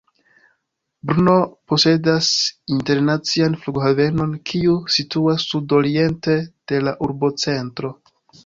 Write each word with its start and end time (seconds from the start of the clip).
Brno 1.09 1.33
posedas 1.71 2.29
internacian 2.77 3.59
flughavenon, 3.67 4.33
kiu 4.53 4.75
situas 4.97 5.47
sud-oriente 5.53 6.39
de 6.73 6.85
la 6.89 6.99
urbocentro. 7.11 7.95